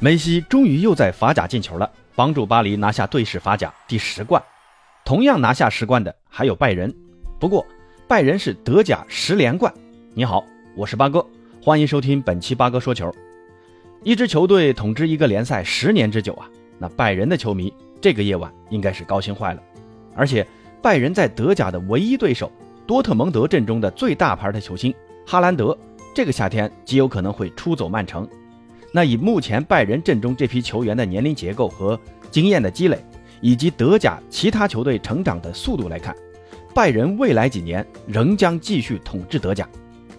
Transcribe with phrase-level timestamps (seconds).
[0.00, 4.40] 梅西终于又在法甲进球了，帮助巴黎拿下队史法甲第十冠。
[5.04, 6.94] 同样拿下十冠的还有拜仁，
[7.40, 7.66] 不过
[8.06, 9.74] 拜仁是德甲十连冠。
[10.14, 10.44] 你好，
[10.76, 11.26] 我是八哥，
[11.60, 13.12] 欢迎收听本期八哥说球。
[14.04, 19.60] 一支球队统治一个联赛十年之久啊，那拜仁的球迷这个夜晚应该是高兴坏了。
[20.14, 20.46] 而且
[20.80, 22.52] 拜仁在德甲的唯一对手
[22.86, 24.94] 多特蒙德阵中的最大牌的球星
[25.26, 25.76] 哈兰德，
[26.14, 28.28] 这个夏天极有可能会出走曼城。
[28.98, 31.96] 那以目前拜仁阵中这批球员的年龄结构和
[32.32, 32.98] 经验的积累，
[33.40, 36.12] 以及德甲其他球队成长的速度来看，
[36.74, 39.68] 拜仁未来几年仍将继续统治德甲。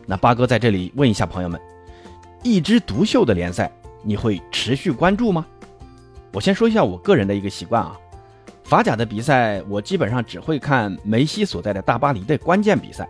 [0.06, 1.60] 那八哥在这里问一下朋友们，
[2.42, 3.70] 一枝独秀的联赛
[4.02, 5.46] 你会持续关注吗？
[6.32, 8.00] 我先说一下我个人的一个习惯啊，
[8.64, 13.06] 法甲的比赛我基本上只会看梅西所在的大巴黎的关键比赛，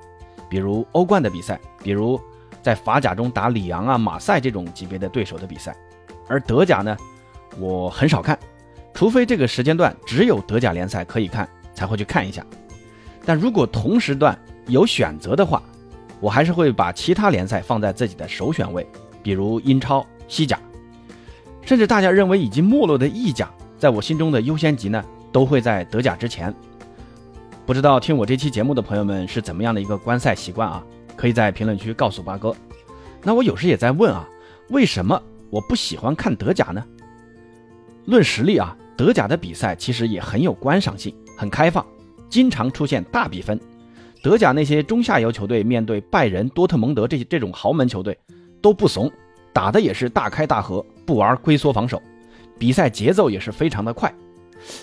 [0.49, 2.19] 比如欧冠的比赛，比如。
[2.61, 5.75] 在法甲中打里昂啊、马赛这种级别的对手的比赛，
[6.27, 6.95] 而德甲呢，
[7.57, 8.37] 我很少看，
[8.93, 12.45] 除非这个时间段只有德甲联赛可以看，才会去看一下。
[13.25, 15.61] 但如果同时段有选择的话，
[16.19, 18.85] 我还是会把其他联赛放在自己的首选位，
[19.23, 20.59] 比如英超、西甲，
[21.61, 26.53] 甚至大家认为已经没落的意甲，在我心中的优先级呢，都会在德甲之前。
[27.65, 30.83] 不知道听我这期节目的朋友们是怎么样的一个观赛习惯啊？
[31.19, 32.55] 可以在评论区告诉八哥。
[33.21, 34.25] 那我有时也在问啊，
[34.69, 36.81] 为什么我不喜欢看德甲呢？
[38.05, 41.85] 论实力啊，德甲的比赛其实也很有观赏性，很开放，
[42.29, 43.59] 经常出现大比分。
[44.23, 48.17] 德甲那些中下游球队面对拜仁、多特蒙德这些这种豪门球队
[48.61, 49.11] 都不怂，
[49.51, 52.01] 打的也是大开大合，不玩龟缩防守，
[52.57, 54.09] 比赛节奏也是非常的快。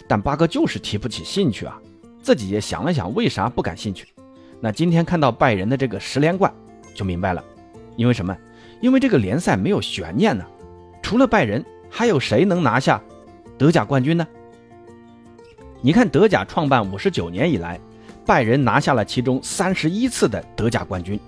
[0.07, 1.81] 但八哥就是提不起兴趣啊，
[2.23, 4.07] 自己也想了想，为啥不感兴趣？
[4.61, 6.53] 那今天看到拜仁的这个十连冠，
[6.95, 7.45] 就明白了，
[7.97, 8.37] 因为什么？
[8.81, 10.45] 因为这个联赛没有悬念呢。
[11.03, 13.01] 除了拜仁，还有谁能拿下
[13.57, 14.27] 德甲冠军呢？
[15.81, 17.79] 你看，德甲创办五十九年以来，
[18.25, 21.21] 拜仁拿下了其中三十一次的德甲冠军。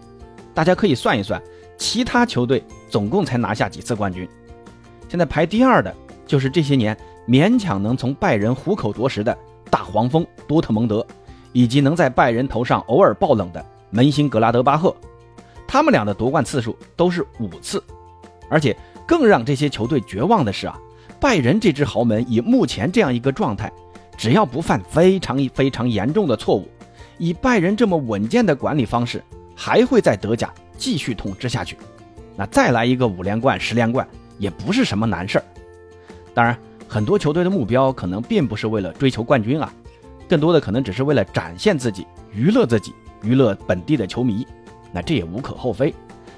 [0.52, 1.41] 大家可以算一算，
[1.76, 4.28] 其他球队总共才拿下几次冠军？
[5.08, 5.94] 现在排第二的
[6.26, 9.36] 就是这些年勉强能从拜仁虎口夺食的
[9.70, 11.06] 大黄蜂多特蒙德。
[11.53, 14.94] 以及能在拜仁头上偶尔爆冷的门兴格拉德巴赫，
[15.66, 17.82] 他们俩的夺冠次数都是五次，
[18.48, 18.76] 而且
[19.06, 20.78] 更让这些球队绝望的是啊，
[21.19, 23.72] 拜仁这支豪门以目前这样一个状态，
[24.16, 26.69] 只要不犯非常非常严重的错误，
[27.19, 29.22] 以拜仁这么稳健的管理方式，
[29.54, 31.76] 还会在德甲继续统治下去。
[32.37, 34.06] 那再来一个五连冠、十连冠
[34.38, 35.44] 也不是什么难事儿。
[36.32, 36.56] 当然，
[36.87, 39.72] 很多球队的目标可能并不是为了追求冠军啊。
[40.28, 44.46] 更多的可能只是为了展现自己、娱乐自己、娱乐本地的球迷，
[44.92, 45.94] 那这也无可厚非。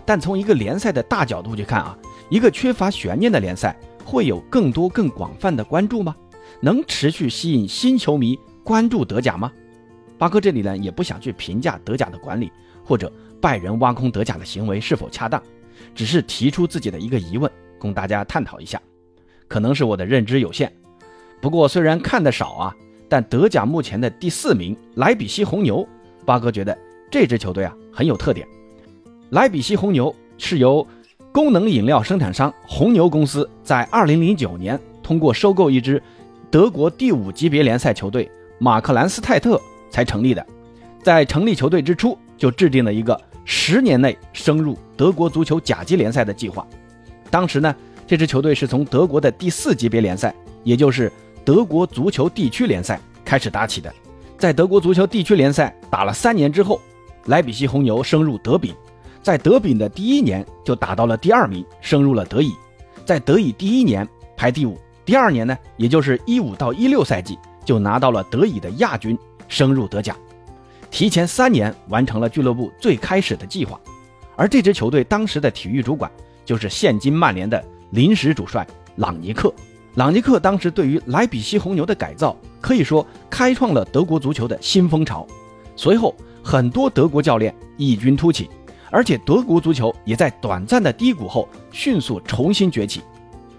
[0.06, 1.96] 但从一个联赛的大角度去看啊，
[2.30, 6.14] 一个缺乏悬念的联赛会有更多更广泛的关注吗？
[6.60, 9.52] 能持续吸引新球迷关注德甲吗？
[10.18, 12.52] 巴克这里呢也不想去评价德甲的管理
[12.84, 15.42] 或者拜仁挖空德甲的行为是否恰当，
[15.94, 18.80] 只是提出自己的一个疑问，供大家探讨一下。
[19.48, 20.72] 可能是我的认知有限，
[21.40, 22.76] 不过虽然看得少啊。
[23.10, 25.87] 但德甲目前的第四名莱比锡红牛，
[26.25, 26.78] 八哥觉得
[27.10, 28.47] 这支球队啊很有特点。
[29.31, 30.87] 莱比锡红牛是由
[31.32, 36.00] 功能饮料生产商红牛公司在2009年通过收购一支
[36.53, 39.60] 德国第五级别联赛球队马克兰斯泰特
[39.91, 40.47] 才成立的。
[41.03, 46.65] 在成立球队之初，就制定了一个十年内升入德国足球甲级联赛的计划。
[47.28, 47.75] 当时呢，
[48.06, 50.32] 这支球队是从德国的第四级别联赛，
[50.62, 51.10] 也就是。
[51.50, 53.93] 德国足球地区联赛开始打起的，
[54.38, 56.81] 在德国足球地区联赛打了三年之后，
[57.25, 58.72] 莱比锡红牛升入德丙，
[59.21, 62.53] 在德丙的第一年就打到了第二名，升入了德乙，
[63.05, 69.19] 在德乙第一年排第五，第二年呢，也就是一五到一六赛季就拿到了德乙的亚军，
[69.49, 70.17] 升入德甲，
[70.88, 73.81] 提前三年完成了俱乐部最开始的计划，
[74.37, 76.09] 而这支球队当时的体育主管
[76.44, 77.61] 就是现今曼联的
[77.91, 78.64] 临时主帅
[78.94, 79.53] 朗尼克。
[79.94, 85.26] 朗尼克当时对于莱比锡红牛的改造，可以说开创了德国足球的新风潮。
[85.75, 88.48] 随后，很多德国教练异军突起，
[88.90, 93.02] 而且德国足球也在短暂的低谷后迅速重新崛起。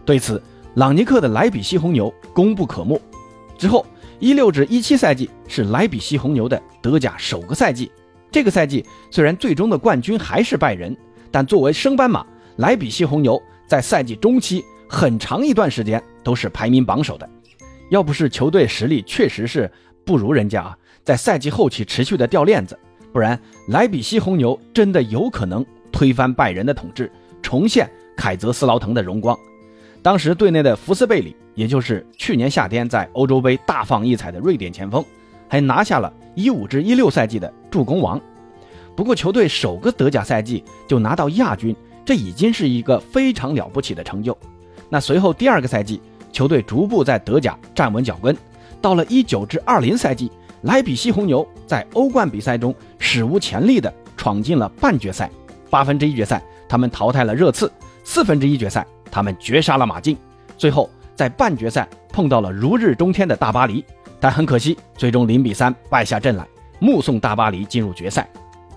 [0.06, 0.42] 对此，
[0.76, 3.00] 朗尼克的莱比锡红牛功不可没。
[3.58, 3.86] 之后，
[4.20, 7.92] 一六至一七赛季是莱比锡红牛的德甲首个赛季。
[8.32, 10.96] 这个赛季虽然最终的冠军还是拜仁，
[11.30, 12.26] 但作为升班马，
[12.56, 14.64] 莱比锡红牛在赛季中期。
[14.92, 17.28] 很长一段时间都是排名榜首的，
[17.90, 19.72] 要不是球队实力确实是
[20.06, 22.78] 不如人家啊，在赛季后期持续的掉链子，
[23.14, 23.40] 不然
[23.70, 27.10] 莱比锡红牛真的有可能推翻拜仁的统治，
[27.42, 29.36] 重现凯泽斯劳滕的荣光。
[30.02, 35.04] 当时队内的福斯贝里，也就是去年夏天在欧洲杯大放异彩的瑞典前锋，
[35.48, 38.20] 还拿下了一五至一六赛季的助攻王。
[38.94, 41.74] 不过，球队首个德甲赛季就拿到亚军，
[42.04, 44.38] 这已经是一个非常了不起的成就。
[44.92, 46.02] 那随后第二个赛季，
[46.34, 48.36] 球队逐步在德甲站稳脚跟。
[48.82, 50.30] 到了一九至二零赛季，
[50.64, 55.32] 莱比锡红牛在欧冠比赛中史无前例的闯进了半决赛。
[55.70, 57.68] 八分之一决赛，他们淘汰了热刺；
[58.04, 58.86] 四分之一决赛。
[59.10, 60.18] 他们绝杀了马竞，
[60.58, 63.84] 最后在半决赛碰到了如日中天的大巴黎，
[64.20, 66.48] 但很可惜，最终零比三败下阵来，
[66.80, 68.28] 目送大巴黎进入决赛。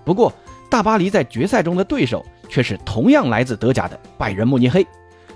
[0.05, 0.33] 不过，
[0.69, 4.85] 大巴黎在决赛中的对手却是同样来自德甲的拜仁慕尼黑，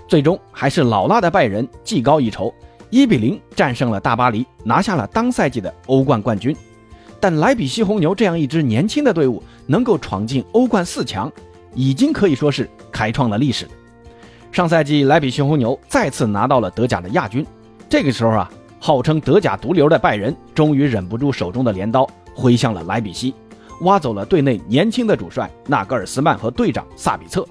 [0.09, 2.51] 最终还是老辣的拜仁技高一筹，
[2.89, 6.53] 一比零战胜了大巴黎，拿下了当赛季的欧冠冠军。
[7.19, 11.31] 但莱比锡红牛这样一支年轻的队伍能够闯进欧冠四强，
[11.75, 13.67] 已经可以说是开创了历史。
[14.51, 17.45] 上赛季，莱比锡红牛再次拿到了德甲的亚军。
[17.87, 23.31] 这个时候啊，号称德甲毒瘤的拜仁终于忍不住手中的镰刀，挥向了莱比锡，
[23.81, 27.45] 挖走了队内年轻的主帅纳格尔斯曼和队长萨比策。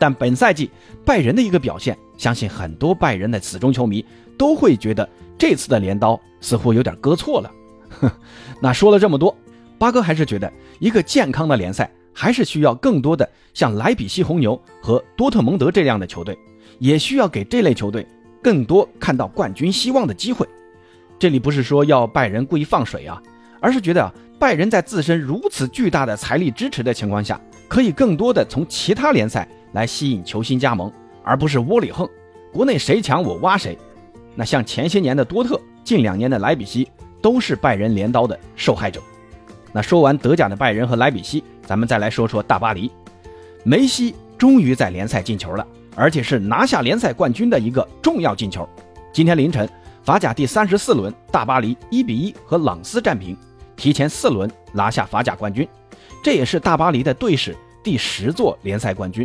[0.00, 0.68] 但本赛季
[1.04, 4.04] 拜仁的一个表现，相信很多拜仁的死忠球迷
[4.36, 5.08] 都会觉得
[5.38, 7.52] 这次的镰刀似乎有点割错了。
[8.00, 8.10] 哼，
[8.60, 9.36] 那说了这么多，
[9.78, 11.88] 八哥还是觉得一个健康的联赛。
[12.12, 16.36] 还是需要更多的像莱比锡红牛和多特蒙德这样的球队，
[16.80, 18.04] 也需要给这类球队
[18.42, 20.46] 更多看到冠军希望的机会。
[21.20, 23.22] 这里不是说要拜仁故意放水啊，
[23.60, 32.08] 而是觉得拜仁在自身如此巨大的财力支持的情况下，可以更多的从其他联赛来吸引球星加盟，而不是窝里横，
[32.52, 33.76] 国内谁强我挖谁。
[34.34, 36.88] 那像前些年的多特，近两年的莱比锡，
[37.20, 39.00] 都是拜仁镰刀的受害者。
[39.72, 41.42] 那说完德甲的拜仁和莱比锡。
[41.62, 42.90] 咱们再来说说大巴黎，
[43.62, 45.64] 梅西终于在联赛进球了，
[45.94, 48.68] 而且是拿下联赛冠军的一个重要进球。
[49.12, 49.70] 今天凌晨，
[50.02, 53.36] 法甲第三十四轮，大巴黎一比一和朗斯战平，
[53.76, 55.68] 提前四轮拿下法甲冠军，
[56.24, 59.24] 这也是大巴黎的队史第十座联赛冠军，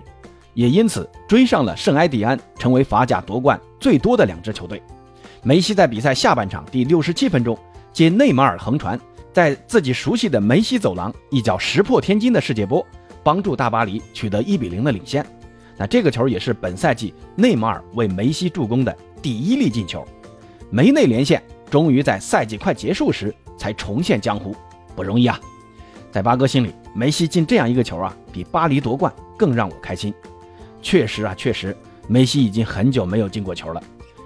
[0.55, 4.81] 也因此追上了圣埃蒂安，成为法甲夺冠最多的两支球队。
[5.43, 7.55] 梅西在比赛下半场第六十七分钟
[7.93, 8.99] 接内马尔横传。
[9.31, 12.87] 在自己熟悉的梅西走廊，一脚石破天惊的世界波，
[13.21, 15.25] 帮助大巴黎取得一比零的领先。
[15.75, 20.07] 那这个球也是本赛季内马尔为梅西助攻的第一粒进球。
[20.69, 24.55] 梅内连线终于在赛季快结束时才重现江湖，
[24.95, 25.37] 不容易啊！
[26.13, 30.13] 在八哥心里，梅西进这样一个球啊，比巴黎夺冠更让我开心。
[30.85, 31.75] 确实啊，确实，
[32.07, 33.81] 梅西已经很久没有进过球了。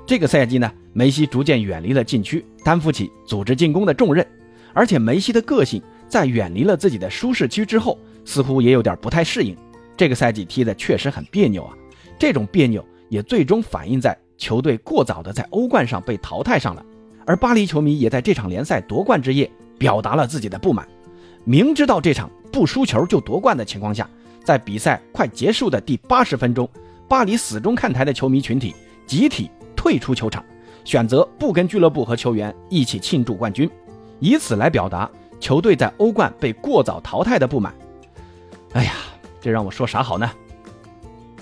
[0.06, 4.28] 这个赛季呢，梅西逐渐远离了禁区，担负起组织进攻的重任。
[4.74, 9.56] 而且梅西的个性在远离了自己的舒适区之后，似乎也有点不太适应。
[9.96, 11.74] 这个赛季踢的确实很别扭啊，
[12.20, 16.86] 这种别扭也最终反映在球队过早的在欧冠上被淘汰上了。
[17.26, 20.86] 而巴黎球迷也在这场联赛夺冠之夜表达了自己的不满，
[21.46, 24.10] 明知道这场不输球就夺冠的情况下，
[24.50, 26.68] 在比赛快结束的第八十分钟，
[27.08, 28.74] 巴黎死忠看台的球迷群体
[29.06, 30.44] 集体退出球场，
[30.84, 33.70] 选择不跟俱乐部和球员一起庆祝冠军。
[34.20, 35.08] 以此来表达
[35.40, 37.72] 球队在欧冠被过早淘汰的不满。
[38.74, 38.94] 哎呀，
[39.40, 40.28] 这让我说啥好呢？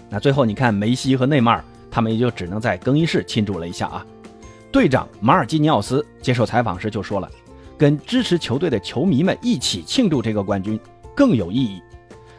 [0.09, 4.05] 那最后你看，梅西和内马尔他们也就只能在更衣室庆祝了一下啊。
[4.69, 7.31] 队长马尔基尼奥斯接受采访时就说了，
[7.77, 10.77] 跟支持球队的球迷们一起庆祝这个冠军
[11.15, 11.81] 更有意义。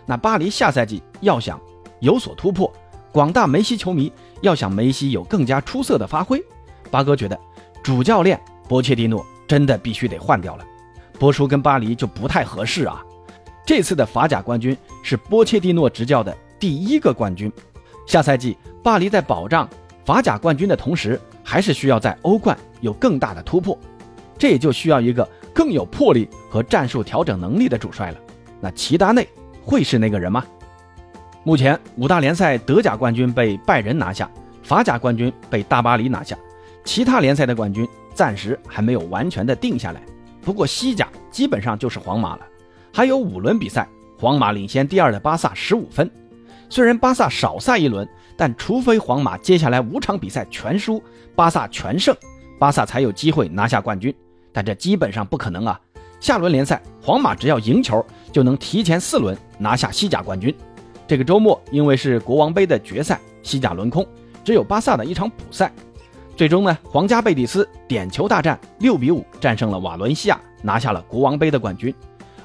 [0.08, 1.60] 那巴黎下赛季要想
[2.00, 2.72] 有所突破，
[3.12, 4.10] 广大梅西球迷
[4.40, 6.42] 要想梅西有更加出色的发挥，
[6.90, 7.38] 八哥觉得
[7.82, 9.24] 主教练波切蒂诺。
[9.48, 10.64] 真的必须得换掉了，
[11.18, 13.02] 波叔跟巴黎就不太合适啊。
[13.64, 17.50] 这次的法甲冠军是波切蒂诺执教的第一个冠军，
[18.06, 19.66] 下赛季巴黎在保障
[20.04, 23.78] 法甲冠军的同时，还是需要在欧冠有更大的突破，
[24.36, 28.18] 这也就需要一个更有魄力和战术调整能力的主帅了。
[28.60, 29.26] 那齐达内
[29.68, 30.42] 会是那个人吗？
[31.44, 34.30] 目前五大联赛德甲冠军被拜仁拿下，
[34.62, 36.34] 法甲冠军被大巴黎拿下，
[36.86, 37.86] 其他联赛的冠军。
[38.14, 40.00] 暂时还没有完全的定下来，
[40.40, 42.46] 不过西甲基本上就是皇马了。
[42.92, 43.86] 还有五轮比赛，
[44.18, 46.10] 皇马领先第二的巴萨十五分。
[46.70, 48.08] 虽然巴萨少赛一轮，
[48.38, 51.00] 但除非皇马接下来五场比赛全输，
[51.36, 52.16] 巴萨全胜，
[52.58, 54.12] 巴萨才有机会拿下冠军。
[54.50, 55.78] 但这基本上不可能啊！
[56.18, 60.54] 下轮联赛，皇马只要赢球就能提前四轮拿下西甲冠军。
[61.06, 64.06] 这个周末因为是国王杯的决赛，西甲轮空，
[64.44, 65.72] 只有巴萨的一场补赛。
[66.36, 71.92] 最终呢，皇家贝蒂斯点球大战六比五战胜了瓦伦西亚，拿下了国王杯的冠军。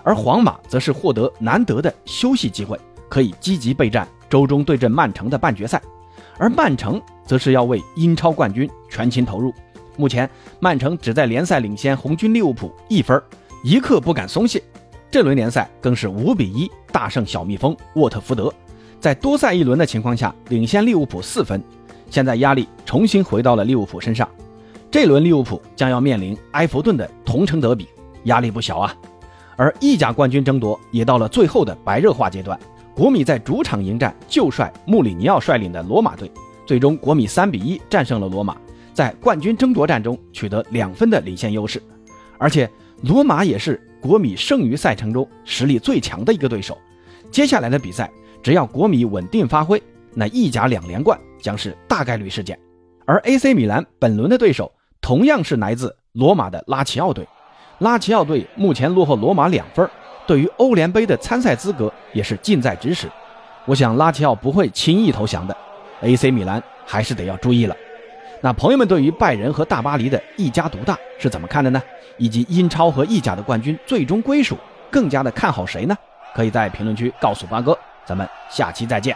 [0.01, 5.81] 而皇马则是获得难得的休息机会，可以积极备战周中对阵曼城的半决赛，
[6.37, 9.53] 而曼城则是要为英超冠军全情投入。
[9.95, 13.21] 目前，曼城只在联赛领先红军利物浦一分，
[13.63, 14.61] 一刻不敢松懈。
[15.13, 18.51] 这轮联赛更是五比一大胜小蜜蜂沃特福德，
[18.99, 21.63] 在多赛一轮的情况下领先利物浦四分。
[22.09, 24.27] 现在压力重新回到了利物浦身上，
[24.89, 27.87] 这轮利物浦将要面临埃弗顿的同城德比，
[28.23, 28.95] 压力不小啊。
[29.55, 32.59] 而意甲冠军争夺也到了最后的白热化阶段，
[32.95, 36.31] 国米在主场迎战旧帅穆里尼奥率领的罗马队，
[36.65, 38.57] 最终国米三比一战胜了罗马，
[38.95, 41.79] 在冠军争夺战中取得两分的领先优势，
[42.39, 42.67] 而且
[43.03, 43.79] 罗马也是。
[44.03, 46.77] 国米剩余赛程中实力最强的一个对手，
[47.31, 48.11] 接下来的比赛
[48.43, 49.81] 只要国米稳定发挥，
[50.13, 52.59] 那意甲两连冠将是大概率事件。
[53.05, 54.69] 而 AC 米兰本轮的对手
[54.99, 57.25] 同样是来自罗马的拉齐奥队，
[57.79, 59.89] 拉齐奥队目前落后罗马两分，
[60.27, 63.09] 对于欧联杯的参赛资格也是近在咫尺。
[63.65, 65.55] 我想拉齐奥不会轻易投降的
[66.01, 67.73] ，AC 米兰还是得要注意了。
[68.45, 71.81] 那朋友们对于拜仁和大巴黎的一家独大是怎么看的呢？
[72.17, 74.57] 以及英超和意甲的冠军最终归属，
[74.91, 75.95] 更加的看好谁呢？
[76.35, 79.15] 可以在评论区告诉八哥，咱们下期再见。